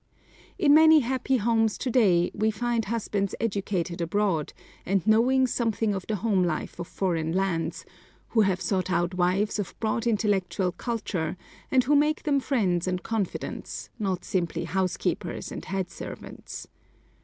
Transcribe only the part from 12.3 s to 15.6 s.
friends and confidants, not simply housekeepers